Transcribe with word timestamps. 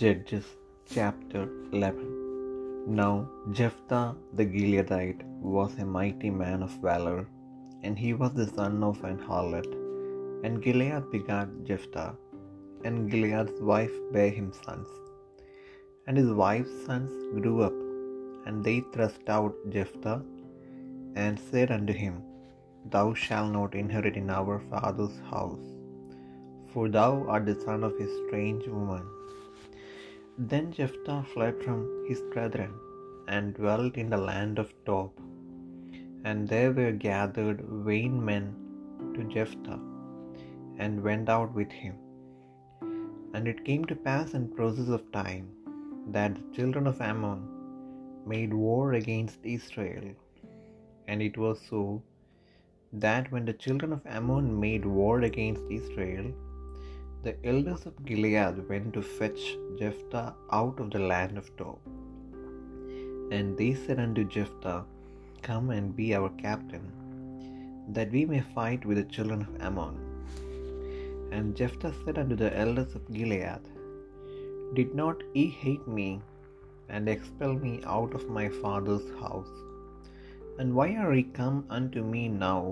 Judges 0.00 0.46
chapter 0.92 1.42
11 1.72 2.94
Now 2.98 3.12
Jephthah 3.56 4.16
the 4.38 4.46
Gileadite 4.52 5.20
was 5.54 5.72
a 5.78 5.86
mighty 5.96 6.30
man 6.30 6.62
of 6.66 6.72
valor, 6.86 7.20
and 7.84 7.98
he 8.02 8.10
was 8.20 8.32
the 8.38 8.48
son 8.56 8.76
of 8.88 8.96
an 9.10 9.18
harlot. 9.26 9.68
And 10.44 10.62
Gilead 10.64 11.04
begat 11.14 11.50
Jephthah, 11.68 12.10
and 12.86 13.10
Gilead's 13.12 13.58
wife 13.70 13.96
bare 14.14 14.34
him 14.38 14.48
sons. 14.64 14.90
And 16.06 16.16
his 16.22 16.32
wife's 16.44 16.76
sons 16.86 17.12
grew 17.36 17.56
up, 17.68 17.76
and 18.46 18.64
they 18.66 18.78
thrust 18.94 19.28
out 19.36 19.54
Jephthah, 19.76 20.20
and 21.24 21.44
said 21.50 21.70
unto 21.78 21.96
him, 22.04 22.16
Thou 22.94 23.08
shalt 23.24 23.52
not 23.58 23.82
inherit 23.82 24.16
in 24.22 24.30
our 24.38 24.56
father's 24.72 25.18
house, 25.34 25.68
for 26.72 26.86
thou 26.98 27.12
art 27.34 27.46
the 27.50 27.58
son 27.66 27.82
of 27.90 27.94
a 28.06 28.08
strange 28.22 28.66
woman. 28.78 29.06
Then 30.36 30.72
Jephthah 30.72 31.24
fled 31.32 31.62
from 31.62 32.04
his 32.08 32.20
brethren 32.32 32.72
and 33.28 33.54
dwelt 33.54 33.96
in 33.96 34.10
the 34.10 34.16
land 34.16 34.58
of 34.58 34.74
Tob. 34.84 35.12
And 36.24 36.48
there 36.48 36.72
were 36.72 36.92
gathered 36.92 37.60
vain 37.60 38.24
men 38.24 38.46
to 39.14 39.24
Jephthah, 39.34 39.80
and 40.78 41.02
went 41.02 41.28
out 41.28 41.52
with 41.54 41.70
him. 41.70 41.94
And 43.34 43.46
it 43.46 43.64
came 43.64 43.84
to 43.86 43.94
pass 43.94 44.34
in 44.34 44.48
process 44.48 44.88
of 44.88 45.12
time 45.12 45.46
that 46.16 46.34
the 46.34 46.56
children 46.56 46.86
of 46.86 47.00
Ammon 47.00 47.40
made 48.26 48.52
war 48.52 48.94
against 48.94 49.38
Israel. 49.44 50.08
And 51.06 51.22
it 51.22 51.36
was 51.36 51.60
so 51.70 52.02
that 52.92 53.30
when 53.32 53.44
the 53.44 53.52
children 53.52 53.92
of 53.92 54.06
Ammon 54.06 54.60
made 54.60 54.84
war 54.84 55.20
against 55.20 55.62
Israel, 55.70 56.32
the 57.26 57.34
elders 57.50 57.82
of 57.88 58.00
Gilead 58.08 58.56
went 58.70 58.88
to 58.94 59.02
fetch 59.18 59.42
Jephthah 59.80 60.34
out 60.58 60.78
of 60.82 60.88
the 60.94 61.04
land 61.12 61.36
of 61.40 61.46
Tob. 61.58 61.78
And 63.36 63.56
they 63.60 63.72
said 63.82 63.98
unto 64.04 64.24
Jephthah, 64.34 64.80
Come 65.46 65.68
and 65.76 65.96
be 66.00 66.08
our 66.18 66.30
captain, 66.46 66.86
that 67.96 68.12
we 68.16 68.22
may 68.32 68.42
fight 68.56 68.84
with 68.88 68.98
the 68.98 69.10
children 69.14 69.40
of 69.46 69.54
Ammon. 69.68 69.96
And 71.34 71.56
Jephthah 71.60 71.94
said 72.02 72.18
unto 72.22 72.36
the 72.42 72.52
elders 72.64 72.92
of 72.98 73.10
Gilead, 73.16 73.64
Did 74.76 74.92
not 75.02 75.18
ye 75.32 75.46
hate 75.64 75.88
me, 75.98 76.10
and 76.94 77.08
expel 77.08 77.54
me 77.66 77.74
out 77.96 78.12
of 78.18 78.34
my 78.38 78.46
father's 78.62 79.08
house? 79.22 79.54
And 80.58 80.74
why 80.78 80.88
are 81.02 81.14
ye 81.18 81.24
come 81.40 81.58
unto 81.78 82.02
me 82.14 82.24
now, 82.46 82.62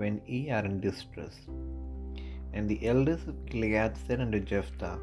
when 0.00 0.16
ye 0.26 0.40
are 0.56 0.64
in 0.70 0.78
distress? 0.88 1.36
And 2.52 2.68
the 2.68 2.80
elders 2.92 3.22
of 3.30 3.46
Gilead 3.50 3.96
said 4.04 4.20
unto 4.20 4.40
Jephthah, 4.40 4.98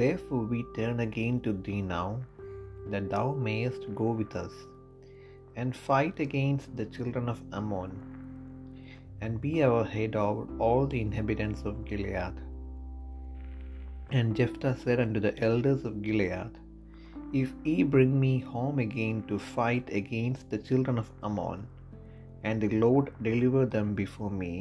Therefore 0.00 0.44
we 0.52 0.60
turn 0.76 1.00
again 1.00 1.36
to 1.44 1.52
thee 1.66 1.82
now, 1.82 2.20
that 2.92 3.08
thou 3.12 3.26
mayest 3.48 3.82
go 4.00 4.08
with 4.20 4.34
us, 4.44 4.54
and 5.56 5.82
fight 5.88 6.18
against 6.26 6.76
the 6.78 6.88
children 6.96 7.26
of 7.32 7.40
Ammon, 7.58 7.92
and 9.22 9.40
be 9.46 9.54
our 9.68 9.84
head 9.94 10.14
over 10.24 10.44
all 10.66 10.86
the 10.86 11.00
inhabitants 11.06 11.62
of 11.70 11.84
Gilead. 11.88 12.36
And 14.16 14.36
Jephthah 14.38 14.76
said 14.82 15.00
unto 15.04 15.20
the 15.26 15.34
elders 15.48 15.84
of 15.88 16.02
Gilead, 16.06 16.52
If 17.42 17.50
ye 17.64 17.82
bring 17.94 18.12
me 18.26 18.34
home 18.54 18.78
again 18.88 19.18
to 19.28 19.38
fight 19.56 19.88
against 20.02 20.44
the 20.50 20.62
children 20.68 20.98
of 21.02 21.10
Ammon, 21.28 21.62
and 22.44 22.60
the 22.60 22.74
Lord 22.84 23.06
deliver 23.28 23.64
them 23.66 23.88
before 24.02 24.30
me, 24.44 24.54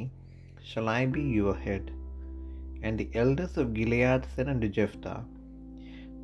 shall 0.69 0.89
I 0.97 1.01
be 1.17 1.23
your 1.39 1.55
head? 1.65 1.85
And 2.85 2.95
the 3.01 3.09
elders 3.21 3.53
of 3.61 3.73
Gilead 3.77 4.23
said 4.33 4.49
unto 4.53 4.67
Jephthah, 4.77 5.19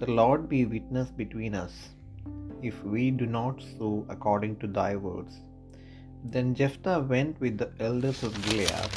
The 0.02 0.12
Lord 0.20 0.42
be 0.54 0.62
witness 0.74 1.10
between 1.22 1.54
us, 1.64 1.76
if 2.70 2.76
we 2.94 3.04
do 3.22 3.28
not 3.38 3.58
so 3.78 3.90
according 4.16 4.54
to 4.62 4.70
thy 4.80 4.92
words. 5.08 5.34
Then 6.34 6.50
Jephthah 6.60 7.00
went 7.14 7.42
with 7.44 7.56
the 7.62 7.72
elders 7.88 8.22
of 8.28 8.42
Gilead, 8.46 8.92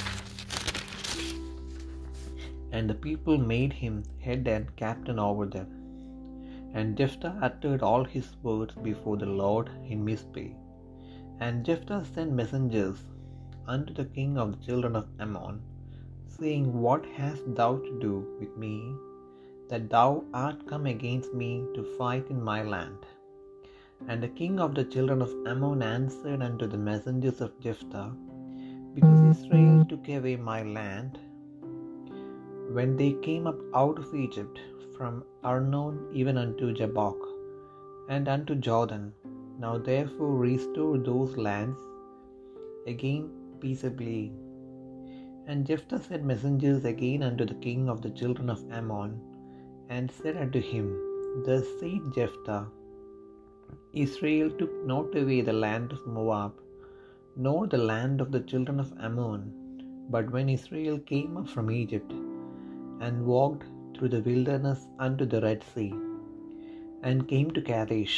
and 2.74 2.90
the 2.90 3.00
people 3.08 3.38
made 3.54 3.74
him 3.84 3.96
head 4.26 4.44
and 4.56 4.76
captain 4.84 5.20
over 5.30 5.46
them. 5.56 5.70
And 6.76 6.98
Jephthah 7.00 7.34
uttered 7.48 7.82
all 7.88 8.04
his 8.16 8.28
words 8.48 8.74
before 8.88 9.18
the 9.22 9.32
Lord 9.42 9.68
in 9.92 10.00
Mizpeh. 10.08 10.50
And 11.44 11.64
Jephthah 11.68 12.02
sent 12.14 12.32
messengers 12.40 13.00
unto 13.74 13.92
the 13.98 14.08
king 14.16 14.32
of 14.42 14.48
the 14.52 14.62
children 14.66 14.94
of 15.00 15.06
Ammon, 15.24 15.56
saying, 16.36 16.66
What 16.84 17.04
hast 17.18 17.44
thou 17.58 17.70
to 17.86 17.92
do 18.06 18.14
with 18.40 18.56
me, 18.64 18.74
that 19.70 19.88
thou 19.94 20.10
art 20.32 20.66
come 20.70 20.86
against 20.86 21.32
me 21.42 21.50
to 21.74 21.82
fight 21.98 22.26
in 22.34 22.40
my 22.52 22.60
land? 22.74 23.00
And 24.08 24.22
the 24.22 24.34
king 24.40 24.60
of 24.64 24.74
the 24.74 24.84
children 24.94 25.20
of 25.26 25.34
Ammon 25.52 25.82
answered 25.82 26.42
unto 26.48 26.66
the 26.74 26.82
messengers 26.90 27.40
of 27.40 27.58
Jephthah, 27.66 28.10
Because 28.96 29.22
Israel 29.34 29.84
took 29.90 30.08
away 30.18 30.36
my 30.36 30.60
land, 30.78 31.18
when 32.76 32.92
they 33.00 33.12
came 33.26 33.46
up 33.46 33.60
out 33.82 33.98
of 34.02 34.14
Egypt, 34.26 34.58
from 34.96 35.24
Arnon 35.50 35.96
even 36.20 36.36
unto 36.44 36.72
Jabbok, 36.80 37.18
and 38.08 38.28
unto 38.34 38.54
Jordan. 38.68 39.04
Now 39.62 39.74
therefore 39.88 40.34
restore 40.48 40.96
those 40.98 41.34
lands 41.36 41.78
again 42.92 43.24
peaceably. 43.66 44.24
And 45.48 45.66
Jephthah 45.68 46.02
sent 46.06 46.24
messengers 46.30 46.84
again 46.92 47.22
unto 47.28 47.44
the 47.50 47.60
king 47.66 47.82
of 47.92 48.00
the 48.04 48.14
children 48.20 48.48
of 48.54 48.64
Ammon, 48.78 49.12
and 49.94 50.16
said 50.18 50.36
unto 50.44 50.60
him, 50.72 50.86
Thus 51.46 51.66
saith 51.80 52.06
Jephthah, 52.16 52.64
Israel 54.04 54.48
took 54.60 54.74
not 54.92 55.10
away 55.22 55.40
the 55.48 55.60
land 55.66 55.90
of 55.96 56.06
Moab, 56.16 56.54
nor 57.46 57.60
the 57.74 57.84
land 57.92 58.18
of 58.24 58.30
the 58.34 58.44
children 58.50 58.78
of 58.84 58.92
Ammon. 59.08 59.44
But 60.14 60.26
when 60.34 60.48
Israel 60.58 60.98
came 61.12 61.32
up 61.40 61.48
from 61.54 61.68
Egypt, 61.82 62.12
and 63.06 63.26
walked 63.34 63.64
through 63.94 64.10
the 64.14 64.24
wilderness 64.28 64.82
unto 65.06 65.24
the 65.32 65.40
Red 65.46 65.62
Sea, 65.72 65.92
and 67.08 67.30
came 67.32 67.50
to 67.56 67.62
Kadesh, 67.70 68.16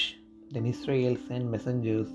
then 0.52 0.66
Israel 0.74 1.16
sent 1.28 1.46
messengers 1.54 2.10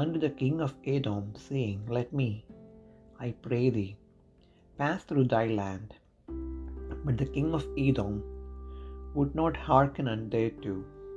unto 0.00 0.18
the 0.24 0.34
king 0.42 0.56
of 0.66 0.72
Edom, 0.94 1.24
saying, 1.48 1.80
Let 1.96 2.10
me, 2.20 2.30
I 3.26 3.30
pray 3.46 3.66
thee, 3.74 3.96
pass 4.78 5.00
through 5.08 5.26
thy 5.32 5.46
land. 5.58 5.90
But 7.04 7.16
the 7.20 7.30
king 7.34 7.50
of 7.58 7.64
Edom 7.86 8.14
would 9.16 9.32
not 9.40 9.56
hearken 9.66 10.08
thereto, 10.32 10.74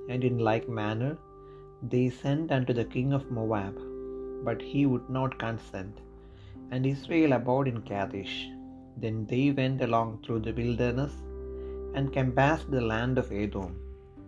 and 0.10 0.24
in 0.30 0.38
like 0.50 0.68
manner 0.82 1.14
they 1.94 2.06
sent 2.22 2.52
unto 2.58 2.74
the 2.80 2.88
king 2.96 3.10
of 3.18 3.32
Moab, 3.38 3.76
but 4.48 4.62
he 4.72 4.84
would 4.92 5.08
not 5.18 5.40
consent. 5.46 5.96
And 6.72 6.92
Israel 6.94 7.34
abode 7.40 7.68
in 7.74 7.82
Kadesh. 7.92 8.36
Then 9.04 9.18
they 9.32 9.46
went 9.60 9.82
along 9.88 10.10
through 10.22 10.42
the 10.46 10.58
wilderness, 10.62 11.16
and 11.96 12.16
compassed 12.20 12.70
the 12.76 12.86
land 12.94 13.18
of 13.22 13.32
Edom, 13.44 13.72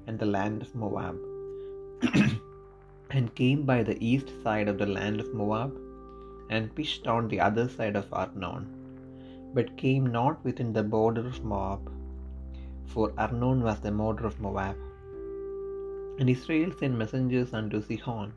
and 0.08 0.18
the 0.24 0.32
land 0.38 0.62
of 0.66 0.72
Moab. 0.84 1.18
and 3.18 3.36
came 3.42 3.62
by 3.72 3.80
the 3.90 4.00
east 4.12 4.32
side 4.46 4.70
of 4.72 4.80
the 4.82 4.92
land 4.98 5.20
of 5.26 5.30
Moab, 5.42 5.72
and 6.50 6.74
pitched 6.76 7.08
on 7.08 7.28
the 7.28 7.40
other 7.40 7.68
side 7.68 7.96
of 7.96 8.14
Arnon, 8.14 8.66
but 9.54 9.78
came 9.78 10.06
not 10.08 10.44
within 10.44 10.74
the 10.74 10.84
border 10.84 11.26
of 11.28 11.44
Moab, 11.44 11.92
for 12.86 13.14
Arnon 13.18 13.62
was 13.64 13.80
the 13.80 13.92
border 13.92 14.26
of 14.26 14.40
Moab. 14.40 14.78
And 16.20 16.30
Israel 16.30 16.72
sent 16.80 16.98
messengers 16.98 17.54
unto 17.54 17.82
Sihon, 17.82 18.34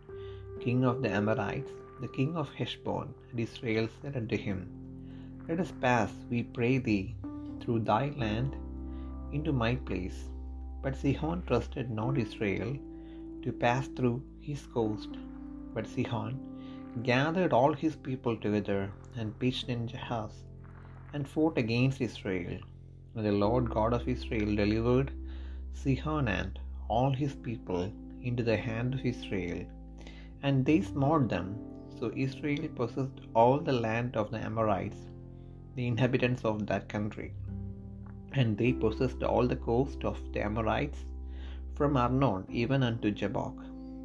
king 0.65 0.85
of 0.85 1.03
the 1.03 1.11
Amorites, 1.11 1.73
the 2.01 2.09
king 2.09 2.37
of 2.37 2.49
Heshbon. 2.59 3.09
And 3.31 3.41
Israel 3.41 3.89
said 4.01 4.17
unto 4.17 4.37
him, 4.37 4.59
Let 5.49 5.61
us 5.61 5.73
pass, 5.81 6.13
we 6.31 6.43
pray 6.43 6.79
thee, 6.79 7.15
through 7.61 7.81
thy 7.81 8.05
land 8.17 8.57
into 9.33 9.53
my 9.53 9.77
place. 9.77 10.29
But 10.83 10.97
Sihon 10.97 11.43
trusted 11.47 11.91
not 11.91 12.19
Israel 12.19 12.77
to 13.43 13.53
pass 13.53 13.87
through 13.89 14.23
his 14.41 14.67
coast. 14.67 15.11
But 15.75 15.87
Sihon 15.87 16.35
gathered 17.03 17.53
all 17.53 17.73
his 17.73 17.97
people 17.97 18.37
together 18.37 18.91
and 19.17 19.39
pitched 19.39 19.69
in 19.69 19.87
Jahaz 19.87 20.33
and 21.15 21.29
fought 21.29 21.57
against 21.59 22.01
Israel. 22.01 22.59
And 23.15 23.25
the 23.27 23.33
Lord 23.33 23.71
God 23.71 23.93
of 23.93 24.09
Israel 24.09 24.55
delivered 24.55 25.13
Sihon 25.73 26.29
and 26.29 26.59
all 26.89 27.13
his 27.13 27.35
people 27.35 27.93
into 28.23 28.43
the 28.43 28.57
hand 28.57 28.95
of 28.95 29.05
Israel, 29.05 29.65
and 30.43 30.65
they 30.65 30.81
smote 30.81 31.29
them. 31.29 31.59
So 31.99 32.11
Israel 32.17 32.69
possessed 32.81 33.21
all 33.35 33.59
the 33.59 33.79
land 33.87 34.17
of 34.17 34.31
the 34.31 34.39
Amorites, 34.39 35.01
the 35.77 35.87
inhabitants 35.87 36.45
of 36.45 36.67
that 36.67 36.89
country. 36.89 37.33
And 38.33 38.57
they 38.57 38.73
possessed 38.73 39.23
all 39.23 39.47
the 39.47 39.57
coast 39.57 40.05
of 40.05 40.19
the 40.33 40.43
Amorites 40.49 41.05
from 41.75 41.97
Arnon 41.97 42.47
even 42.63 42.83
unto 42.83 43.11
Jabbok, 43.11 43.59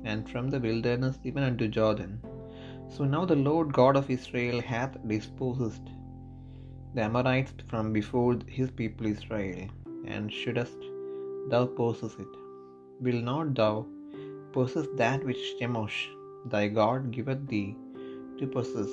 and 0.04 0.30
from 0.30 0.50
the 0.50 0.60
wilderness 0.60 1.20
even 1.24 1.44
unto 1.44 1.68
Jordan. 1.68 2.14
So 2.94 3.04
now 3.04 3.26
the 3.26 3.36
Lord 3.36 3.74
God 3.74 3.96
of 3.98 4.10
Israel 4.10 4.62
hath 4.62 4.96
dispossessed 5.08 5.88
the 6.96 7.02
Amorites 7.02 7.54
from 7.70 7.92
before 7.92 8.38
his 8.58 8.70
people 8.72 9.08
Israel, 9.08 9.68
and 10.14 10.32
shouldest 10.32 10.78
thou 11.50 11.66
possess 11.80 12.14
it? 12.24 12.34
Will 13.06 13.22
not 13.30 13.54
thou 13.60 13.74
possess 14.54 14.88
that 15.02 15.26
which 15.30 15.44
Chemosh 15.60 15.98
thy 16.54 16.68
God 16.80 17.12
giveth 17.18 17.44
thee 17.54 17.76
to 18.40 18.48
possess? 18.48 18.92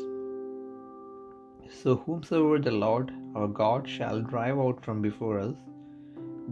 So 1.81 1.97
whomsoever 1.97 2.59
the 2.59 2.77
Lord 2.87 3.13
our 3.37 3.49
God 3.63 3.89
shall 3.89 4.21
drive 4.21 4.59
out 4.59 4.85
from 4.85 5.01
before 5.09 5.39
us, 5.39 5.57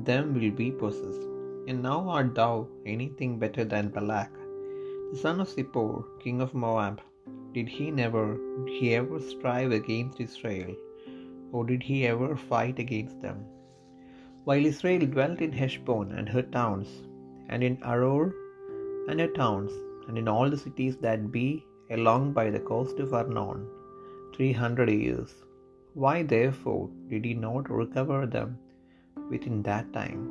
them 0.08 0.34
will 0.34 0.52
be 0.62 0.70
possessed. 0.70 1.26
And 1.68 1.82
now 1.82 2.08
art 2.08 2.34
thou 2.34 2.68
anything 2.86 3.38
better 3.38 3.64
than 3.64 3.94
Balak, 3.96 4.32
the 5.12 5.18
son 5.24 5.40
of 5.40 5.48
Zippor, 5.48 6.04
king 6.22 6.40
of 6.40 6.54
Moab? 6.54 7.00
Did 7.54 7.68
he 7.76 7.90
never, 7.90 8.24
did 8.64 8.68
he 8.78 8.94
ever 8.94 9.18
strive 9.30 9.72
against 9.72 10.20
Israel, 10.26 10.72
or 11.52 11.62
did 11.70 11.82
he 11.82 12.06
ever 12.06 12.36
fight 12.36 12.78
against 12.84 13.20
them? 13.24 13.38
While 14.44 14.68
Israel 14.72 15.04
dwelt 15.14 15.40
in 15.46 15.52
Heshbon 15.60 16.12
and 16.18 16.28
her 16.34 16.42
towns, 16.42 16.90
and 17.48 17.62
in 17.68 17.76
Aroer 17.92 18.26
and 19.08 19.18
her 19.24 19.32
towns, 19.40 19.72
and 20.06 20.16
in 20.22 20.28
all 20.34 20.48
the 20.50 20.62
cities 20.66 20.96
that 21.06 21.32
be 21.38 21.48
along 21.98 22.32
by 22.38 22.46
the 22.50 22.64
coast 22.70 23.00
of 23.04 23.14
Arnon, 23.20 23.60
three 24.34 24.52
hundred 24.62 24.90
years. 25.06 25.32
Why 26.02 26.22
therefore 26.34 26.84
did 27.10 27.24
he 27.24 27.34
not 27.34 27.68
recover 27.80 28.20
them 28.36 28.50
within 29.32 29.58
that 29.70 29.92
time? 29.92 30.22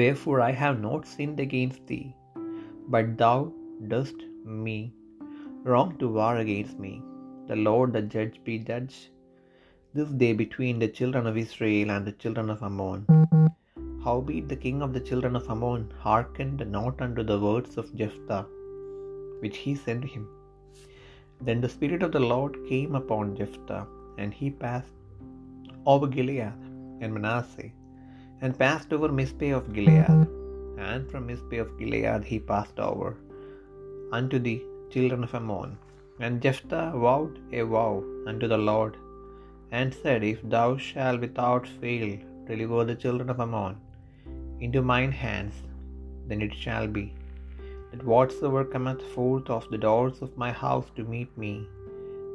Wherefore 0.00 0.40
I 0.40 0.52
have 0.64 0.80
not 0.88 1.12
sinned 1.14 1.40
against 1.46 1.86
thee, 1.86 2.08
but 2.94 3.18
thou 3.22 3.36
dost 3.92 4.20
me 4.64 4.78
wrong 5.70 5.96
to 5.98 6.08
war 6.08 6.36
against 6.38 6.78
me. 6.84 6.92
The 7.48 7.56
Lord 7.56 7.92
the 7.96 8.02
judge 8.14 8.36
be 8.46 8.54
judge 8.70 8.96
this 9.96 10.10
day 10.22 10.32
between 10.32 10.78
the 10.80 10.88
children 10.98 11.26
of 11.30 11.36
Israel 11.36 11.90
and 11.94 12.04
the 12.06 12.16
children 12.22 12.48
of 12.54 12.62
Ammon. 12.68 13.02
Howbeit 14.04 14.48
the 14.48 14.60
king 14.64 14.78
of 14.82 14.92
the 14.92 15.04
children 15.08 15.36
of 15.40 15.48
Ammon 15.54 15.84
hearkened 16.04 16.62
not 16.76 17.00
unto 17.06 17.22
the 17.30 17.38
words 17.46 17.76
of 17.80 17.94
Jephthah, 18.00 18.44
which 19.42 19.58
he 19.64 19.74
sent 19.84 20.04
him. 20.14 20.24
Then 21.46 21.60
the 21.60 21.72
Spirit 21.76 22.02
of 22.06 22.12
the 22.16 22.26
Lord 22.32 22.56
came 22.70 22.94
upon 23.02 23.36
Jephthah, 23.36 23.84
and 24.18 24.32
he 24.40 24.50
passed 24.64 24.96
over 25.92 26.08
Gilead 26.16 26.58
and 27.02 27.12
Manasseh, 27.14 27.70
and 28.40 28.58
passed 28.64 28.92
over 28.92 29.10
Mizpeh 29.20 29.54
of 29.60 29.72
Gilead, 29.76 30.10
and 30.90 31.08
from 31.10 31.26
Mizpeh 31.28 31.62
of 31.64 31.72
Gilead 31.78 32.24
he 32.32 32.38
passed 32.52 32.78
over 32.90 33.10
unto 34.18 34.38
the 34.48 34.56
children 34.94 35.22
of 35.26 35.34
Ammon. 35.40 35.70
And 36.24 36.42
Jephthah 36.44 36.88
vowed 37.04 37.34
a 37.60 37.62
vow 37.74 37.92
unto 38.30 38.46
the 38.52 38.62
Lord, 38.70 38.94
and 39.78 39.98
said, 40.02 40.22
If 40.32 40.40
thou 40.54 40.68
shalt 40.88 41.20
without 41.26 41.66
fail 41.80 42.10
deliver 42.50 42.80
the 42.84 43.00
children 43.04 43.30
of 43.32 43.40
Ammon 43.46 43.74
into 44.64 44.82
mine 44.92 45.14
hands, 45.24 45.56
then 46.28 46.42
it 46.46 46.54
shall 46.62 46.86
be, 46.98 47.06
that 47.90 48.04
whatsoever 48.12 48.62
cometh 48.74 49.02
forth 49.14 49.48
of 49.56 49.64
the 49.72 49.82
doors 49.88 50.18
of 50.26 50.40
my 50.44 50.52
house 50.64 50.88
to 50.96 51.10
meet 51.14 51.32
me, 51.44 51.54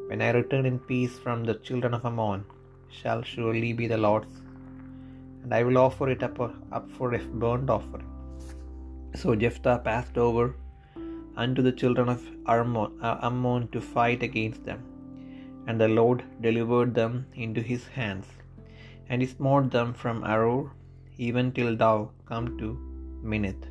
when 0.10 0.22
I 0.28 0.32
return 0.40 0.66
in 0.72 0.80
peace 0.92 1.16
from 1.24 1.40
the 1.48 1.58
children 1.68 1.94
of 1.98 2.06
Ammon, 2.12 2.44
shall 3.00 3.22
surely 3.32 3.72
be 3.82 3.88
the 3.94 4.04
Lord's, 4.08 4.36
and 5.44 5.54
I 5.58 5.64
will 5.68 5.80
offer 5.86 6.08
it 6.16 6.24
up, 6.28 6.38
up 6.78 6.88
for 6.98 7.10
a 7.14 7.20
burnt 7.44 7.70
offering. 7.78 8.10
So 9.22 9.36
Jephthah 9.44 9.80
passed 9.90 10.18
over 10.28 10.46
unto 11.44 11.62
the 11.68 11.78
children 11.82 12.08
of 12.14 12.22
uh, 12.54 13.16
Ammon 13.30 13.64
to 13.74 13.82
fight 13.96 14.22
against 14.28 14.62
them. 14.70 14.82
And 15.68 15.78
the 15.84 15.94
Lord 16.00 16.20
delivered 16.46 16.92
them 17.00 17.14
into 17.46 17.62
his 17.72 17.86
hands, 18.00 18.28
and 19.10 19.22
he 19.22 19.28
smote 19.38 19.68
them 19.78 19.90
from 20.02 20.20
Aroer, 20.34 20.66
even 21.28 21.48
till 21.58 21.74
thou 21.82 21.96
come 22.30 22.48
to 22.62 22.70
Minnith, 23.32 23.66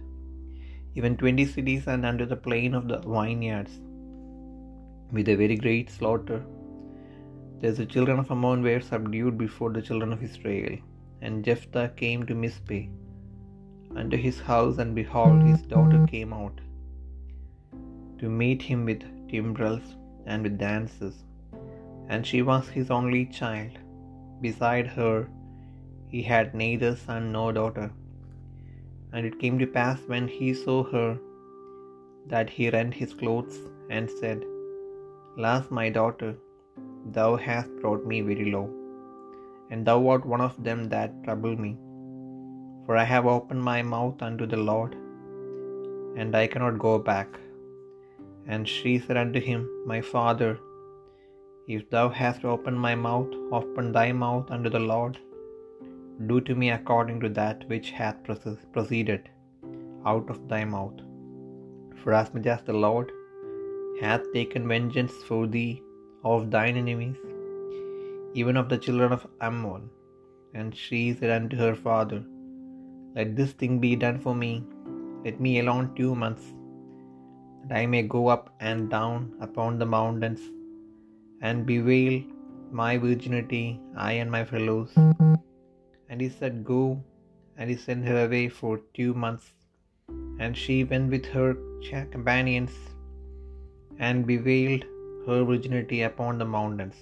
even 0.98 1.14
twenty 1.22 1.46
cities 1.54 1.86
and 1.92 2.04
unto 2.10 2.26
the 2.32 2.42
plain 2.48 2.74
of 2.80 2.84
the 2.90 2.98
vineyards, 3.14 3.74
with 5.16 5.28
a 5.34 5.40
very 5.42 5.58
great 5.64 5.88
slaughter. 5.98 6.40
Thus 7.60 7.78
the 7.80 7.90
children 7.94 8.19
of 8.22 8.30
Ammon 8.36 8.60
were 8.69 8.82
subdued 8.90 9.36
before 9.46 9.72
the 9.76 9.86
children 9.88 10.12
of 10.16 10.22
Israel. 10.30 10.76
And 11.24 11.44
Jephthah 11.46 11.90
came 12.00 12.22
to 12.28 12.34
Mizpeh 12.42 12.84
unto 14.00 14.16
his 14.24 14.38
house, 14.48 14.76
and 14.82 14.90
behold, 15.00 15.38
his 15.50 15.62
daughter 15.74 16.00
came 16.14 16.32
out 16.40 16.56
to 18.20 18.28
meet 18.42 18.62
him 18.70 18.80
with 18.88 19.02
timbrels 19.30 19.88
and 20.26 20.42
with 20.46 20.58
dances, 20.66 21.16
and 22.08 22.26
she 22.28 22.40
was 22.50 22.66
his 22.76 22.90
only 22.98 23.22
child. 23.38 23.74
Beside 24.46 24.88
her 24.98 25.14
he 26.12 26.22
had 26.32 26.58
neither 26.62 26.92
son 27.04 27.24
nor 27.36 27.48
daughter. 27.60 27.88
And 29.12 29.24
it 29.28 29.40
came 29.42 29.56
to 29.60 29.74
pass 29.78 30.00
when 30.12 30.26
he 30.36 30.48
saw 30.62 30.78
her 30.94 31.10
that 32.32 32.50
he 32.56 32.74
rent 32.76 32.94
his 33.00 33.12
clothes 33.20 33.58
and 33.94 34.10
said, 34.20 34.40
Alas, 35.38 35.64
my 35.78 35.86
daughter, 35.98 36.30
thou 37.16 37.30
hast 37.46 37.70
brought 37.80 38.04
me 38.12 38.19
very 38.30 38.46
low, 38.56 38.66
and 39.70 39.86
thou 39.86 39.98
art 40.12 40.24
one 40.34 40.44
of 40.48 40.56
them 40.69 40.80
that 40.94 41.19
trouble 41.24 41.56
me. 41.64 41.72
For 42.84 42.96
I 43.02 43.06
have 43.14 43.26
opened 43.36 43.62
my 43.72 43.80
mouth 43.94 44.20
unto 44.28 44.46
the 44.52 44.62
Lord, 44.70 44.94
and 46.20 46.34
I 46.42 46.46
cannot 46.52 46.84
go 46.86 46.94
back. 47.10 47.28
And 48.48 48.69
she 48.75 48.93
said 49.04 49.19
unto 49.22 49.40
him, 49.40 49.60
My 49.93 50.00
father, 50.00 50.50
if 51.75 51.82
thou 51.90 52.08
hast 52.20 52.44
opened 52.44 52.81
my 52.88 52.94
mouth, 52.94 53.32
open 53.58 53.87
thy 53.96 54.08
mouth 54.25 54.50
unto 54.56 54.70
the 54.75 54.84
Lord. 54.93 55.16
Do 56.28 56.37
to 56.48 56.54
me 56.60 56.69
according 56.70 57.19
to 57.22 57.31
that 57.40 57.69
which 57.70 57.88
hath 57.90 58.19
proceeded 58.75 59.25
out 60.12 60.28
of 60.34 60.48
thy 60.52 60.62
mouth. 60.76 61.00
For 62.00 62.12
as 62.20 62.32
much 62.34 62.46
as 62.54 62.62
the 62.69 62.78
Lord 62.87 63.10
hath 64.04 64.32
taken 64.37 64.72
vengeance 64.75 65.16
for 65.28 65.43
thee 65.54 65.82
of 66.32 66.50
thine 66.54 66.76
enemies, 66.84 67.19
even 68.40 68.56
of 68.62 68.69
the 68.72 68.81
children 68.87 69.12
of 69.16 69.26
Ammon. 69.48 69.84
And 70.58 70.75
she 70.84 71.02
said 71.19 71.32
unto 71.38 71.56
her 71.64 71.75
father, 71.87 72.20
Let 73.16 73.34
this 73.38 73.52
thing 73.60 73.75
be 73.87 73.94
done 74.04 74.19
for 74.26 74.34
me, 74.44 74.52
let 75.25 75.38
me 75.46 75.52
alone 75.62 75.87
two 75.98 76.14
months 76.22 76.46
that 77.68 77.78
I 77.78 77.86
may 77.86 78.02
go 78.02 78.28
up 78.28 78.50
and 78.60 78.88
down 78.88 79.34
upon 79.40 79.78
the 79.78 79.86
mountains 79.86 80.40
and 81.40 81.66
bewail 81.66 82.22
my 82.70 82.96
virginity, 82.98 83.80
I 83.96 84.12
and 84.12 84.31
my 84.31 84.44
fellows. 84.44 84.93
And 86.08 86.20
he 86.20 86.29
said, 86.29 86.64
Go. 86.64 87.02
And 87.58 87.70
he 87.70 87.76
sent 87.76 88.05
her 88.05 88.26
away 88.26 88.48
for 88.48 88.81
two 88.94 89.14
months. 89.14 89.52
And 90.38 90.56
she 90.56 90.84
went 90.84 91.10
with 91.10 91.26
her 91.26 91.56
companions 92.10 92.70
and 93.98 94.26
bewailed 94.26 94.84
her 95.26 95.43
virginity 95.44 96.02
upon 96.02 96.38
the 96.38 96.44
mountains. 96.44 96.94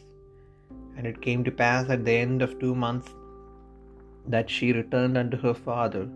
And 0.97 1.07
it 1.07 1.21
came 1.21 1.43
to 1.45 1.51
pass 1.51 1.91
at 1.91 2.05
the 2.05 2.13
end 2.13 2.41
of 2.41 2.59
two 2.61 2.75
months 2.75 3.09
that 4.29 4.49
she 4.49 4.73
returned 4.73 5.19
unto 5.19 5.37
her 5.39 5.55
father, 5.55 6.09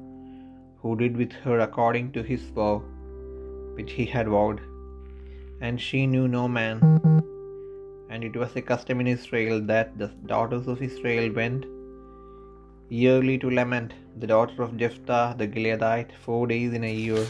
who 0.80 0.96
did 0.96 1.16
with 1.16 1.32
her 1.32 1.58
according 1.61 2.12
to 2.12 2.23
his 2.23 2.42
vow 2.42 2.82
which 3.77 3.91
he 3.91 4.05
had 4.05 4.27
vowed. 4.27 4.62
And 5.62 5.79
she 5.79 6.05
knew 6.05 6.27
no 6.27 6.48
man. 6.48 6.79
And 8.10 8.24
it 8.24 8.36
was 8.36 8.55
a 8.55 8.62
custom 8.62 9.00
in 9.00 9.07
Israel 9.07 9.62
that 9.62 9.98
the 9.98 10.07
daughters 10.07 10.67
of 10.67 10.81
Israel 10.81 11.33
went 11.33 11.65
yearly 12.89 13.38
to 13.38 13.50
lament 13.50 13.93
the 14.19 14.27
daughter 14.27 14.62
of 14.62 14.77
Jephthah 14.77 15.36
the 15.38 15.48
Gileadite 15.48 16.12
four 16.25 16.48
days 16.48 16.74
in 16.74 16.83
a 16.83 16.93
year. 16.93 17.25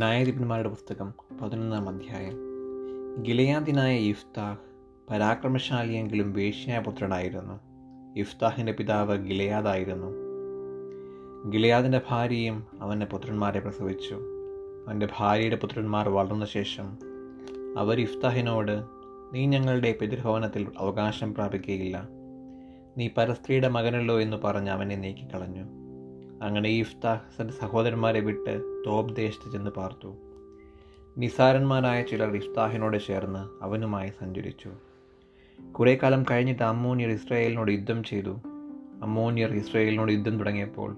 ന്യായാധിപന്മാരുടെ 0.00 0.68
പുസ്തകം 0.68 1.14
പതിനൊന്നാം 1.40 1.88
അധ്യായം 1.88 2.51
ഗിലയാദിനായ 3.21 3.97
ഇഫ്താഹ് 3.97 4.57
പരാക്രമശാലിയെങ്കിലും 5.09 6.33
വേശ്യാപുത്രനായിരുന്നു. 6.33 7.59
ഇഫ്താഹിന്റെ 8.19 8.71
പിതാവ് 8.71 9.17
ഗിലയാദായിരുന്നു. 9.17 10.07
ഗിലയാദിന്റെ 11.49 12.01
ഭാര്യയും 12.09 12.67
അവന്റെ 12.81 13.05
പുത്രന്മാരെ 13.05 13.59
പ്രസവിച്ചു. 13.59 14.15
അവന്റെ 14.87 15.07
ഭാര്യയുടെ 15.19 15.55
പുത്രന്മാർ 15.55 16.09
വളർന്ന 16.09 16.45
ശേഷം 16.45 16.97
അവർ 17.77 17.99
ഇഫ്താഹിനോട് 17.99 18.83
നീ 19.33 19.45
ഞങ്ങളുടെ 19.45 19.95
പിതൃഭവനത്തിൽ 20.01 20.67
അവകാശം 20.77 21.33
പ്രാപിക്കുകയില്ല. 21.33 22.07
നീ 22.97 23.09
പരസ്ത്രീയുടെ 23.17 23.67
മകനല്ലോ 23.67 24.21
എന്ന് 24.21 24.37
പറഞ്ഞ് 24.37 24.69
അവനെ 24.69 24.95
നീക്കിക്കളഞ്ഞു. 24.95 25.63
അങ്ങനെ 26.43 26.69
ഇഫ്താഹ് 26.69 27.41
തന്റെ 27.41 27.53
സഹോദരന്മാരെ 27.53 28.19
വിട്ട് 28.19 28.83
തോപ് 28.87 29.15
ദേശത്ത് 29.15 29.51
ചെന്ന് 29.51 29.71
പാർത്തു. 29.71 30.15
നിസാരന്മാരായ 31.17 32.01
ചിലർ 32.01 32.35
ഇഫ്താഹിനോട് 32.35 33.07
ചേർന്ന് 33.07 33.63
അവനുമായി 33.63 34.09
സഞ്ചരിച്ചു. 34.09 34.69
കുറേ 35.71 35.99
കാലം 36.03 36.25
കഴിഞ്ഞിട്ട് 36.31 36.63
അമ്മോനിയർ 36.63 37.09
ഇസ്രായേലിനോട് 37.09 37.71
യുദ്ധം 37.71 38.03
ചെയ്തു. 38.03 38.37
അമ്മോനിയർ 39.01 39.53
ഇസ്രായേലിനോട് 39.53 40.11
യുദ്ധം 40.11 40.37
തുടങ്ങിയപ്പോൾ 40.37 40.97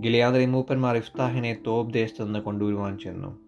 ഗിലിയാദിലെ 0.00 0.46
മൂപ്പന്മാർ 0.46 0.96
ഇഫ്താഹിനെ 0.96 1.56
തോബ് 1.66 1.94
ദേശത്ത് 1.94 2.26
നിന്ന് 2.26 2.38
കൊണ്ടുവരുവാൻ 2.38 2.98
ചെന്നു. 2.98 3.38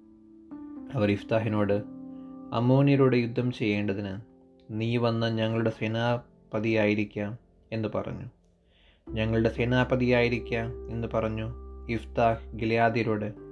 അവർ 0.94 1.10
ഇഫ്താഹിനോട് 1.10 1.82
അമ്മോനിയരോട് 2.52 3.16
യുദ്ധം 3.16 3.52
ചെയ്യേണ്ടതിന് 3.52 4.20
നീ 4.70 4.96
വന്ന് 4.96 5.38
ഞങ്ങളുടെ 5.38 5.70
സേനാപതിയായിരിക്കാം 5.70 7.38
എന്ന് 7.72 7.88
പറഞ്ഞു. 7.94 8.26
ഞങ്ങളുടെ 9.10 9.48
സേനാപതിയായിരിക്കാം 9.48 10.90
എന്ന് 10.90 11.08
പറഞ്ഞു. 11.14 11.52
ഇഫ്താഹ് 11.90 12.58
ഗിലിയാദിയരോട് 12.58 13.47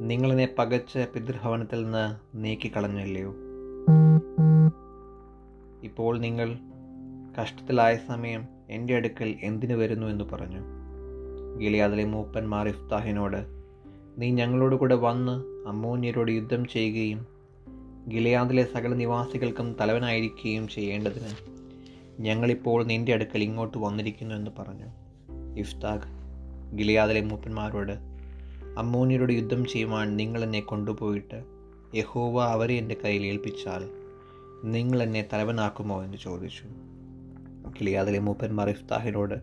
നിങ്ങളെന്നെ 0.00 0.48
പകച്ച് 0.58 1.06
പിതൃഭവനത്തിൽ 1.14 1.84
നിന്ന് 1.84 2.16
നീക്കിക്കളഞ്ഞല്ലയോ? 2.34 3.34
ഇപ്പോൾ 5.82 6.18
നിങ്ങൾ 6.18 6.58
കഷ്ടത്തിലായ 7.40 7.98
സമയം 8.08 8.44
എന്റെ 8.70 8.94
അടുക്കൽ 8.94 9.36
എന്തിനു 9.42 9.74
വരുന്നു 9.74 10.06
എന്ന് 10.06 10.24
പറഞ്ഞു. 10.24 10.58
ഗിലിയാദിലെ 11.58 12.04
മൂപ്പന്മാർ 12.04 12.68
ഇഫ്താഹിനോട് 12.68 13.46
നീ 14.18 14.30
ഞങ്ങളോട് 14.30 14.74
കൂടെ 14.74 14.94
വന്ന് 14.94 15.66
അമ്മോന്യരോട് 15.68 16.30
യുദ്ധം 16.30 16.66
ചെയ്യുകയും 16.66 17.26
ഗിലിയാദിലെ 18.08 18.64
സകല 18.64 18.94
നിവാസികൾക്കും 18.94 19.76
തലവനായിരിക്കുകയും 19.80 20.68
ചെയ്യേണ്ടതിന് 20.68 21.28
ഞങ്ങളിപ്പോൾ 22.20 22.84
നിന്റെ 22.84 23.12
അടുക്കൽ 23.12 23.42
ഇങ്ങോട്ട് 23.42 23.78
വന്നിരിക്കുന്നു 23.78 24.34
എന്ന് 24.34 24.50
പറഞ്ഞു. 24.58 24.86
ഇഫ്താഖ് 25.58 26.20
ഗിലിയാദിലെ 26.76 27.20
മൂപ്പന്മാരോട് 27.20 28.09
അമ്മോന്യരോട് 28.80 29.32
യുദ്ധം 29.32 29.66
ചെയ്യുവാൻ 29.66 30.16
നിങ്ങൾ 30.16 30.44
എന്നെ 30.44 30.60
കൊണ്ടുപോയിട്ട് 30.60 31.44
യഹോവ 31.94 32.44
അവരെ 32.44 32.74
എന്റെ 32.74 32.96
കയ്യിൽ 33.04 33.26
ഏൽപ്പിച്ചാൽ 33.26 33.88
നിങ്ങൾ 34.64 35.02
എന്നെ 35.02 35.28
തലവനാക്കുമോ 35.32 36.04
എന്ന് 36.04 36.18
ചോദിച്ചു. 36.18 36.64
കിളിയാതിലെ 37.80 38.18
മൂപ്പന്മാർ 38.18 38.68
ഇഫ്താഹിനോട് 38.68 39.34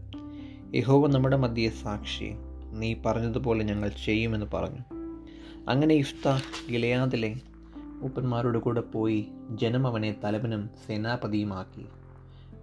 യഹോവ 0.75 1.07
നമ്മുടെ 1.07 1.37
മധ്യയെ 1.37 1.69
സാക്ഷി 1.69 2.31
നീ 2.71 2.95
പറഞ്ഞതുപോലെ 3.05 3.63
ഞങ്ങൾ 3.63 3.91
ചെയ്യുമെന്ന് 4.05 4.45
പറഞ്ഞു. 4.53 4.79
അങ്ങനെ 5.69 5.95
ഇഫ്താഹ് 5.95 6.71
ഗിലയാദിലെ 6.71 7.35
മൂപ്പന്മാരോട് 8.01 8.57
കൂടെ 8.57 8.81
പോയി 8.81 9.27
ജനം 9.49 9.87
അവനെ 9.87 10.15
തലവനും 10.23 10.69
സേനാപതിയുമാക്കി. 10.87 11.85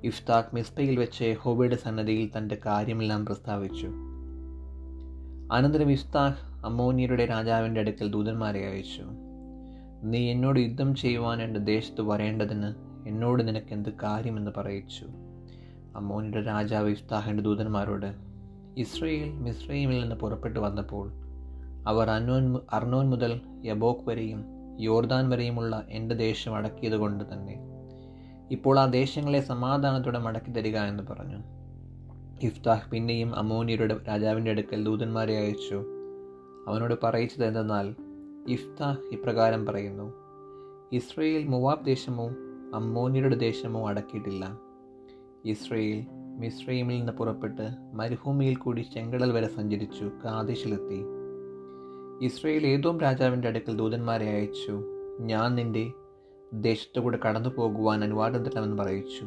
ഇഫ്താഖ് 0.05 0.55
മിസ്ബയിൽ 0.55 0.99
വെച്ച് 0.99 1.25
യഹോബയുടെ 1.25 1.77
സന്നദ്ധിയിൽ 1.77 2.39
തന്റെ 2.39 2.59
കാര്യമെല്ലാം 2.67 3.27
പ്രസ്താവിച്ചു. 3.27 3.87
അനന്തരം 5.53 5.93
ഇഫ്താഖ് 5.93 6.54
അമ്മോനിയരുടെ 6.65 7.27
രാജാവിന്റെ 7.27 7.81
അടുക്കൽ 7.81 8.11
ദൂതന്മാരെ 8.11 8.67
അയച്ചു. 8.67 9.03
നീ 10.03 10.31
എന്നോട് 10.31 10.61
യുദ്ധം 10.61 10.95
ചെയ്യുവാൻ 10.95 11.43
എന്റെ 11.43 11.61
ദേശത്ത് 11.61 12.01
വരേണ്ടതിന് 12.01 12.75
എന്നോട് 13.09 13.49
നിനക്ക് 13.49 13.73
എന്ത് 13.73 13.89
കാര്യമെന്ന് 14.03 14.51
പറയിച്ചു? 14.57 15.07
അമ്മോനിയുടെ 15.97 16.43
രാജാവ് 16.43 16.91
ഇഫ്താഹിന്റെ 16.91 17.43
ദൂതന്മാരോട് 17.43 18.15
ഇസ്രയേൽ 18.77 19.33
മിസ്രൈമിൽ 19.33 20.01
നിന്ന് 20.01 20.17
പുറപ്പെട്ടു 20.17 20.61
വന്നപ്പോൾ 20.61 21.13
അവർ 21.87 22.11
അന്നോൻ 22.11 22.61
അർണോൻ 22.73 23.11
മുതൽ 23.11 23.41
യബോക് 23.65 24.09
വരെയും 24.09 24.45
യോർദാൻ 24.81 25.31
വരെയുമുള്ള 25.31 25.83
എന്റെ 25.91 26.15
ദേശം 26.15 26.55
അടക്കിയത് 26.55 26.95
കൊണ്ട് 26.95 27.25
തന്നെ. 27.33 27.57
ഇപ്പോൾ 28.51 28.81
ആ 28.81 28.85
ദേശങ്ങളെ 28.85 29.41
സമാധാനത്തോടെ 29.41 30.19
മടക്കി 30.19 30.51
തരിക 30.51 30.77
എന്ന് 30.77 31.03
പറഞ്ഞു. 31.03 31.37
ഇഫ്താഹ് 32.43 32.91
പിന്നെയും 32.91 33.37
അമോനിയരുടെ 33.37 33.97
രാജാവിന്റെ 34.09 34.51
അടുക്കൽ 34.51 34.85
ദൂതന്മാരെ 34.85 35.39
അയച്ചു. 35.39 35.94
അവനോട് 36.69 36.95
പറയിച്ചത് 37.03 37.45
എന്തെന്നാൽ 37.45 37.95
ഇഫ്താഹ് 38.49 38.99
ഇപ്രകാരം 39.13 39.67
പറയുന്നു 39.67 40.13
ഇസ്രയേൽ 40.93 41.47
മുവാബ് 41.47 41.87
ദേശമോ 41.87 42.29
അമ്മോനിയുടെ 42.75 43.37
ദേശമോ 43.37 43.89
അടക്കിയിട്ടില്ല. 43.89 44.59
ഇസ്രയേൽ 45.45 46.07
മിസ്രൈമിൽ 46.39 46.95
നിന്ന് 46.95 47.13
പുറപ്പെട്ട് 47.13 47.69
മരുഭൂമിയിൽ 47.95 48.57
കൂടി 48.57 48.81
ചെങ്കടൽ 48.81 49.33
വരെ 49.33 49.47
സഞ്ചരിച്ചു 49.47 50.11
കാദേശിലെത്തി. 50.25 51.05
ഇസ്രയേൽ 52.25 52.67
ഏതോം 52.67 53.01
രാജാവിന്റെ 53.01 53.49
അടുക്കൽ 53.49 53.77
ദൂതന്മാരെ 53.77 54.31
അയച്ചു 54.31 54.83
ഞാൻ 55.21 55.55
നിന്റെ 55.55 55.93
ദേശത്തു 56.55 57.01
കൂടെ 57.01 57.19
കടന്നു 57.29 57.49
പോകുവാൻ 57.49 58.05
അനുവാദം 58.05 58.43
തരണമെന്ന് 58.43 58.83
പറയിച്ചു. 58.83 59.25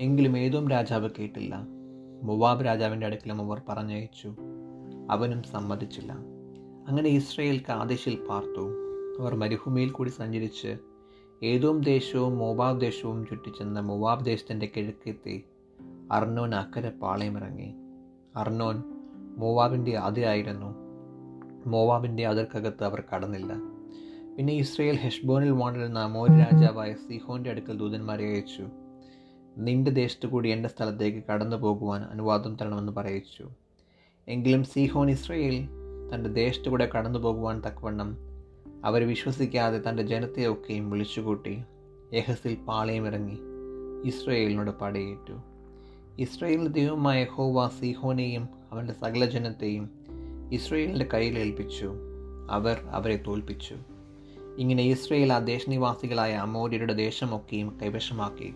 എങ്കിലും 0.00 0.38
ഏതോം 0.38 0.68
രാജാവ് 0.68 1.10
കേട്ടില്ല. 1.18 1.66
മുവാബ് 2.22 2.66
രാജാവിന്റെ 2.66 3.06
അടുക്കലും 3.06 3.40
അവർ 3.40 3.60
പറഞ്ഞയച്ചു 3.68 4.34
അവനും 5.10 5.42
സമ്മതിച്ചില്ല. 5.42 6.12
അങ്ങനെ 6.88 7.08
ഇസ്രയേൽ 7.08 7.62
കാദേശിൽ 7.68 8.26
പാർത്തു. 8.28 8.72
അവർ 9.20 9.34
മരുഭൂമിയിൽ 9.34 9.90
കൂടി 9.90 10.08
സഞ്ചരിച്ച് 10.08 10.76
ഏതോം 11.42 11.80
ദേശവും 11.80 12.38
മോബാബ് 12.38 12.80
ദേശവും 12.80 13.26
ചുറ്റിച്ചെന്ന 13.26 13.80
മോവാബ് 13.80 14.24
ദേശത്തിന്റെ 14.24 14.72
കിഴക്കെത്തി 14.76 15.44
അർണോൻ 16.12 16.54
അക്കരെ 16.54 16.90
പാളയമിറങ്ങി. 16.90 17.74
അർണോൻ 18.36 18.82
മോവാബിന്റെ 19.38 19.98
അതിരായിരുന്നു. 19.98 20.74
മോവാബിന്റെ 21.66 22.26
അതിർക്കകത്ത് 22.26 22.84
അവർ 22.84 23.02
കടന്നില്ല. 23.14 23.52
പിന്നെ 24.36 24.52
ഇസ്രയേൽ 24.52 24.96
ഹെഷ്ബോനിൽ 24.96 25.50
വാണിരുന്ന 25.50 25.98
അമോരി 25.98 26.30
രാജാവായ 26.30 26.92
സിഹോന്റെ 26.92 27.50
അടുക്കൽ 27.50 27.78
ദൂതന്മാരെ 27.78 28.24
അയച്ചു. 28.24 28.66
നിന്റെ 29.58 29.90
ദേശത്തു 29.90 30.26
കൂടി 30.26 30.48
എന്റെ 30.48 30.68
സ്ഥലത്തേക്ക് 30.68 31.22
കടന്നു 31.32 31.56
പോകുവാൻ 31.56 32.02
അനുവാദം 32.02 32.56
തരണമെന്ന് 32.56 32.92
പറയിച്ചു. 32.92 33.50
എങ്കിലും 34.28 34.64
സീഹോൻ 34.64 35.10
ഇസ്രയേൽ 35.10 35.68
തന്റെ 36.14 36.30
ദേശത്തു 36.30 36.68
കൂടെ 36.68 36.90
കടന്നു 36.96 37.18
പോകുവാൻ 37.18 37.62
തക്കവണ്ണം 37.66 38.16
അവർ 38.84 39.08
വിശ്വസിക്കാതെ 39.08 39.80
തന്റെ 39.88 40.02
ജനത്തെയൊക്കെയും 40.02 40.90
വിളിച്ചുകൂട്ടി 40.90 41.62
യഹസിൽ 42.14 42.54
പാളയമിറങ്ങി 42.54 43.38
ഇസ്രയേലിനോട് 44.04 44.70
പടയേറ്റു. 44.70 45.32
ഇസ്രയേലിന്റെ 46.18 46.70
ദൈവമായ 46.70 47.24
ഹോവ 47.24 47.68
സീഹോനെയും 47.68 48.48
അവന്റെ 48.72 48.92
സകല 48.92 49.24
ജനത്തെയും 49.24 49.90
ഇസ്രയേലിന്റെ 50.52 51.08
കയ്യിൽ 51.14 51.38
ഏൽപ്പിച്ചു. 51.38 51.92
അവർ 52.50 52.76
അവരെ 52.90 53.24
തോൽപ്പിച്ചു. 53.26 53.76
ഇങ്ങനെ 54.58 54.82
ഇസ്രയേൽ 54.82 55.32
ആ 55.32 55.38
ദേശനിവാസികളായ 55.38 56.34
അമോര്യരുടെ 56.34 56.92
ദേശമൊക്കെയും 56.92 57.78
കൈവശമാക്കി. 57.82 58.54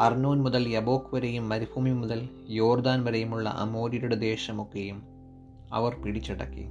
അർണോൻ 0.00 0.42
മുതൽ 0.42 0.68
യബോക്ക് 0.68 1.14
വരെയും 1.14 1.48
മരുഭൂമി 1.48 1.90
മുതൽ 1.90 2.28
യോർദാൻ 2.50 3.04
വരെയുമുള്ള 3.04 3.48
അമോര്യരുടെ 3.48 4.14
ദേശമൊക്കെയും 4.14 5.02
അവർ 5.72 5.94
പിടിച്ചടക്കി. 5.94 6.64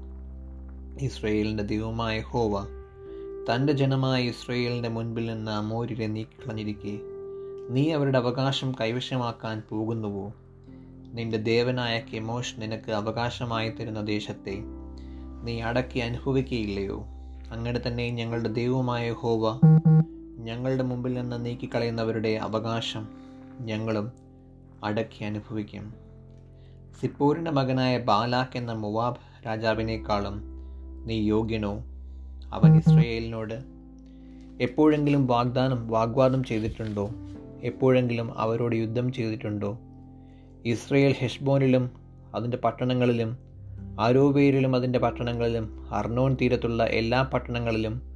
ഇസ്രയേലിന്റെ 1.05 1.63
ദൈവമായ 1.63 2.19
ഹോവ 2.19 2.65
തന്റെ 3.45 3.73
ജനമായ 3.73 4.23
ഇസ്രയേലിന്റെ 4.23 4.89
മുൻപിൽ 4.89 5.25
നിന്ന് 5.25 5.51
അമോര്യരെ 5.51 6.07
നീക്കിക്കളഞ്ഞിരിക്കെ 6.07 6.99
നീ 7.69 7.91
അവരുടെ 7.91 8.17
അവകാശം 8.17 8.71
കൈവശമാക്കാൻ 8.81 9.63
പോകുന്നുവോ? 9.69 10.33
നിന്റെ 11.13 11.37
ദേവനായ 11.37 11.99
കെമോഷ് 11.99 12.55
നിനക്ക് 12.57 12.91
അവകാശമായി 12.91 13.69
തരുന്ന 13.69 14.01
ദേശത്തെ 14.01 14.57
നീ 15.43 15.61
അടക്കി 15.61 15.99
അനുഭവിക്കുകയില്ലയോ 15.99 17.05
അങ്ങനെ 17.51 17.79
തന്നെ 17.87 18.09
ഞങ്ങളുടെ 18.09 18.49
ദൈവമായ 18.49 19.11
ഹോവ 19.11 19.59
ഞങ്ങളുടെ 20.39 20.83
മുമ്പിൽ 20.83 21.13
നിന്ന് 21.13 21.45
നീക്കിക്കളയുന്നവരുടെ 21.45 22.29
അവകാശം 22.29 23.07
ഞങ്ങളും 23.59 24.11
അടക്കി 24.83 25.23
അനുഭവിക്കും. 25.23 25.93
സിപ്പോരിന്റെ 27.01 27.51
മകനായ 27.51 27.97
ബാലാഖ് 27.97 28.57
എന്ന 28.57 28.73
മുവാബ് 28.73 29.47
രാജാവിനേക്കാളും 29.47 30.41
നീ 31.05 31.15
യോഗ്യനോ? 31.21 31.83
അവൻ 32.53 32.77
ഇസ്രയേലിനോട് 32.77 33.63
എപ്പോഴെങ്കിലും 34.61 35.27
വാഗ്ദാനം 35.27 35.87
വാഗ്വാദം 35.87 36.43
ചെയ്തിട്ടുണ്ടോ? 36.43 37.09
എപ്പോഴെങ്കിലും 37.63 38.39
അവരോട് 38.39 38.75
യുദ്ധം 38.75 39.13
ചെയ്തിട്ടുണ്ടോ? 39.13 39.79
ഇസ്രയേൽ 40.65 41.15
ഹെഷ്ബോനിലും 41.17 41.91
അതിന്റെ 42.35 42.57
പട്ടണങ്ങളിലും 42.57 43.37
ആരോവേരിലും 43.99 44.75
അതിന്റെ 44.75 44.99
പട്ടണങ്ങളിലും 44.99 45.93
അർണോൺ 45.93 46.37
തീരത്തുള്ള 46.41 46.83
എല്ലാ 46.83 47.21
പട്ടണങ്ങളിലും 47.21 48.08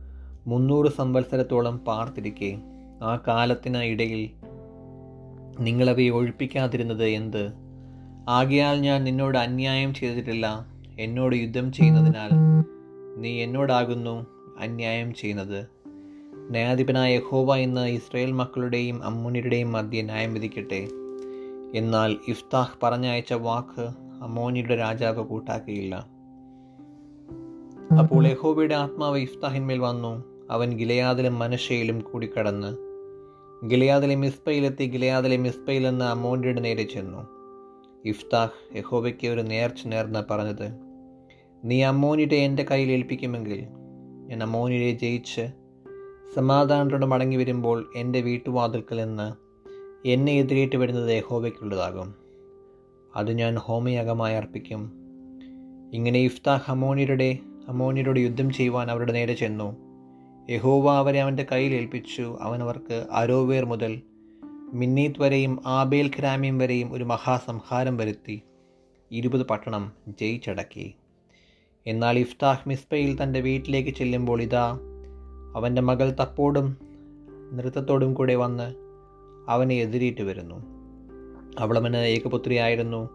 മുന്നൂറ് 0.48 0.92
സംവത്സരത്തോളം 0.92 1.78
പാർത്തിരിക്കെ 1.78 2.58
ആ 3.04 3.24
കാലത്തിന് 3.28 3.78
ഇടയിൽ 3.78 4.30
നിങ്ങളവയെ 5.60 6.10
ഒഴിപ്പിക്കാതിരുന്നത് 6.10 7.04
എന്ത്? 7.04 7.54
ആകയാൽ 8.30 8.80
ഞാൻ 8.80 9.04
നിന്നോട് 9.04 9.38
അന്യായം 9.38 9.94
ചെയ്തിട്ടില്ല 9.94 10.66
എന്നോട് 11.00 11.36
യുദ്ധം 11.36 11.72
ചെയ്യുന്നതിനാൽ 11.72 12.30
നീ 13.18 13.44
എന്നോടാകുന്നു 13.44 14.26
അന്യായം 14.60 15.14
ചെയ്യുന്നത്. 15.14 15.68
ന്യായാധിപനായ 16.36 17.16
യഹോവ 17.16 17.56
ഇന്ന് 17.56 17.88
ഇസ്രയേൽ 17.88 18.32
മക്കളുടെയും 18.32 19.04
അമ്മൂനിയുടെയും 19.04 19.72
മധ്യ 19.72 20.02
ന്യായം 20.02 20.34
വിധിക്കട്ടെ. 20.34 20.88
എന്നാൽ 21.76 22.18
ഇഫ്താഹ് 22.28 22.78
പറഞ്ഞയച്ച 22.84 23.34
വാക്ക് 23.34 23.82
അമ്മോനിയുടെ 24.24 24.76
രാജാവ് 24.76 25.26
കൂട്ടാക്കിയില്ല. 25.26 25.96
അപ്പോൾ 28.00 28.28
യഹോബയുടെ 28.28 28.76
ആത്മാവ് 28.76 29.18
ഇഫ്താഹിന്മേൽ 29.18 29.80
വന്നു. 29.80 30.33
അവൻ 30.52 30.78
ഗിലയാദിലും 30.78 31.40
മനശയിലും 31.40 32.00
കൂടിക്കടന്ന്. 32.00 32.78
ഗിലയാദിലെ 33.68 34.16
മിസ്ബയിലെത്തി 34.16 34.86
ഗിലയാദിലെ 34.86 35.38
മിസ്ബയിൽ 35.38 35.90
നിന്ന് 35.90 36.06
അമ്മോനിയുടെ 36.06 36.62
നേരെ 36.62 36.84
ചെന്നു. 36.84 37.44
ഇഫ്താഹ് 38.06 38.78
യഹോബയ്ക്ക് 38.78 39.28
ഒരു 39.28 39.42
നേർച്ച 39.42 39.88
നേർന്ന 39.88 40.26
പറഞ്ഞത് 40.32 40.72
നീ 41.64 41.84
അമ്മോനിയുടെ 41.84 42.36
എന്റെ 42.36 42.66
കയ്യിൽ 42.72 42.92
ഏൽപ്പിക്കുമെങ്കിൽ 42.92 43.66
ഞാൻ 44.28 44.44
അമ്മോനിയെ 44.44 44.92
ജയിച്ച് 44.92 45.48
സമാധാനത്തോടെ 46.36 47.06
മടങ്ങി 47.06 47.36
വരുമ്പോൾ 47.36 47.92
എന്റെ 47.96 48.22
വീട്ടുവാതിൽക്കൽ 48.22 48.96
നിന്ന് 48.96 49.34
എന്നെ 50.08 50.32
എതിരേറ്റ് 50.32 50.78
വരുന്നത് 50.78 51.18
യഹോബയ്ക്കുള്ളതാകും 51.18 52.16
അത് 53.16 53.32
ഞാൻ 53.32 53.56
ഹോമയാഗമായി 53.56 54.36
അർപ്പിക്കും. 54.36 54.92
ഇങ്ങനെ 55.94 56.20
ഇഫ്താഹ് 56.20 56.72
അമോണിയുടെ 56.72 57.40
അമോനിയരോട് 57.68 58.20
യുദ്ധം 58.20 58.54
ചെയ്യുവാൻ 58.54 58.92
അവരുടെ 58.92 59.12
നേരെ 59.12 59.34
ചെന്നു. 59.34 59.83
യഹോവ 60.50 60.92
അവരെ 60.92 61.22
അവന്റെ 61.22 61.46
കയ്യിൽ 61.52 61.74
ഏൽപ്പിച്ചു. 61.74 62.38
അവനവർക്ക് 62.42 63.08
അരോവേർ 63.12 63.66
മുതൽ 63.66 64.02
മിന്നീത് 64.74 65.22
വരെയും 65.22 65.60
ആബേൽ 65.66 66.12
ഖരാമീം 66.18 66.58
വരെയും 66.58 66.94
ഒരു 66.94 67.04
മഹാസംഹാരം 67.04 67.98
വരുത്തി. 67.98 68.42
ഇരുപത് 69.12 69.46
പട്ടണം 69.46 69.92
ജയിച്ചടക്കി. 70.08 70.96
എന്നാൽ 71.88 72.20
ഇഫ്താഹ് 72.20 72.70
മിസ്ബയിൽ 72.70 73.24
തന്റെ 73.24 73.40
വീട്ടിലേക്ക് 73.40 73.90
ചെല്ലുമ്പോൾ 73.90 74.42
ഇതാ 74.42 74.80
അവന്റെ 75.56 75.82
മകൾ 75.82 76.16
തപ്പോടും 76.20 76.78
നൃത്തത്തോടും 77.54 78.14
കൂടെ 78.14 78.36
വന്ന് 78.36 78.76
അവനെ 79.50 79.76
എതിരേറ്റ് 79.76 80.24
വരുന്നു. 80.24 80.56
അവളവന് 81.60 81.98
ഏകപുത്രിയായിരുന്നു. 81.98 83.10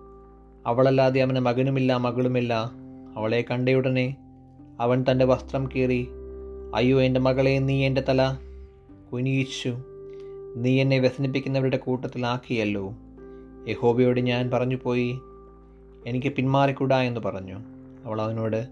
അവളല്ലാതെ 0.66 1.22
അവന് 1.22 1.40
മകനുമില്ല 1.40 1.96
മകളുമില്ല. 1.96 2.70
അവളെ 3.16 3.44
കണ്ടയുടനെ 3.50 4.16
അവൻ 4.80 5.04
തന്റെ 5.10 5.24
വസ്ത്രം 5.24 5.68
കീറി 5.76 6.08
അയ്യോ 6.74 7.02
എന്റെ 7.02 7.20
മകളെ 7.20 7.58
നീ 7.58 7.86
എന്റെ 7.86 8.04
തല. 8.08 8.36
കുനിയിച്ചു 9.12 9.76
നീ 10.56 10.80
എന്നെ 10.80 10.98
വ്യസനിപ്പിക്കുന്നവരുടെ 10.98 11.76
കൂട്ടത്തിലാക്കിയല്ലോ 11.76 12.94
യഹോബയോട് 13.68 14.20
ഞാൻ 14.20 14.50
പറഞ്ഞു 14.50 14.76
പോയി 14.76 15.18
എനിക്ക് 16.06 16.32
പിന്മാറിക്കൂടാ 16.32 17.02
എന്ന് 17.02 17.20
പറഞ്ഞു. 17.20 17.56
അവൾ 18.04 18.22
അവനോട് 18.22 18.68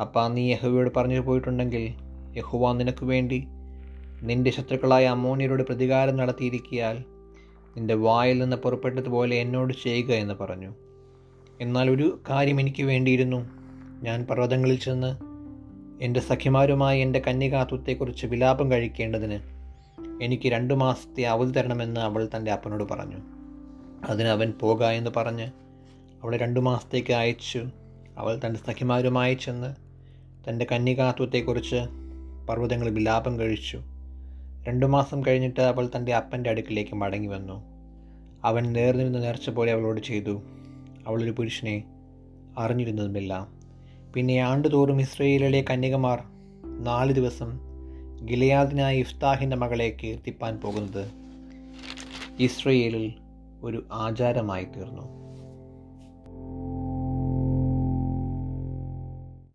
അപ്പാ 0.00 0.28
നീ 0.28 0.52
യഹോവയോട് 0.52 0.90
പറഞ്ഞു 0.96 1.20
പോയിട്ടുണ്ടെങ്കിൽ 1.20 1.92
യഹോവ 2.36 2.72
നിനക്ക് 2.72 3.04
വേണ്ടി 3.04 3.44
നിന്റെ 4.22 4.50
ശത്രുക്കളായ 4.50 5.06
അമ്മോനിയരോട് 5.06 5.62
പ്രതികാരം 5.62 6.16
നടത്തിയിരിക്കിയാൽ 6.16 7.04
നിന്റെ 7.76 7.94
വായിൽ 7.94 8.38
നിന്ന് 8.38 8.56
പുറപ്പെട്ടതുപോലെ 8.56 9.36
എന്നോട് 9.36 9.74
ചെയ്യുക 9.82 10.12
എന്ന് 10.12 10.34
പറഞ്ഞു. 10.34 10.74
എന്നാൽ 11.60 11.90
ഒരു 11.90 12.20
കാര്യം 12.30 12.60
എനിക്ക് 12.60 12.82
വേണ്ടിയിരുന്നു. 12.82 13.46
ഞാൻ 14.02 14.26
പർവതങ്ങളിൽ 14.26 14.78
ചെന്ന് 14.78 15.27
എന്റെ 16.02 16.20
സഖിമാരുമായി 16.20 17.00
എന്റെ 17.00 17.18
കന്യകാത്വത്തെക്കുറിച്ച് 17.18 18.26
വിലാപം 18.26 18.70
കഴിക്കേണ്ടതിന് 18.70 19.40
എനിക്ക് 20.22 20.48
രണ്ടു 20.48 20.74
മാസത്തെ 20.74 21.22
അവധി 21.22 21.50
തരണമെന്ന് 21.50 22.00
അവൾ 22.00 22.28
തന്റെ 22.36 22.52
അപ്പനോട് 22.52 22.84
പറഞ്ഞു. 22.84 23.16
അതിന് 24.04 24.28
അവൻ 24.28 24.52
പോക 24.60 24.84
എന്ന് 24.84 25.10
പറഞ്ഞ് 25.16 25.46
അവളെ 26.22 26.36
രണ്ടു 26.36 26.60
മാസത്തേക്ക് 26.60 27.12
അയച്ചു. 27.12 27.66
അവൾ 28.18 28.40
തന്റെ 28.46 28.60
സഖിമാരുമായി 28.60 29.34
ചെന്ന് 29.34 29.74
തന്റെ 30.48 30.66
കന്യകാത്വത്തെക്കുറിച്ച് 30.72 31.76
പർവതങ്ങൾ 32.48 32.90
വിലാപം 32.90 33.38
കഴിച്ചു. 33.38 33.82
രണ്ടു 34.68 34.86
മാസം 34.86 35.26
കഴിഞ്ഞിട്ട് 35.26 35.60
അവൾ 35.60 35.90
തന്റെ 35.96 36.14
അപ്പന്റെ 36.14 36.50
അടുക്കിലേക്ക് 36.50 36.94
മടങ്ങി 36.94 37.26
വന്നു. 37.26 37.62
അവൻ 38.44 38.72
നേർന്നിരുന്ന 38.72 39.18
നേർച്ച 39.18 39.50
പോലെ 39.50 39.72
അവളോട് 39.72 40.00
ചെയ്തു. 40.00 40.42
അവളൊരു 41.06 41.30
പുരുഷനെ 41.30 41.84
അറിഞ്ഞിരുന്നതുമില്ല. 42.58 43.57
പിന്നെ 44.14 44.38
ആണ്ടുതോറും 44.38 45.00
ഇസ്രയേലിലെ 45.00 45.64
കന്യകമാർ 45.70 46.22
നാല് 46.64 47.12
ദിവസം 47.12 47.58
ഗിലയാദിനായ 48.24 48.98
ഇഫ്താഹിന്റെ 48.98 49.56
മകളെ 49.56 49.96
കീർത്തിപ്പാൻ 50.04 50.60
പോകുന്നത് 50.60 51.10
ഇസ്രയേലിൽ 52.40 53.12
ഒരു 53.62 53.86
ആചാരമായി 53.92 54.64
തീർന്നു. 54.64 55.27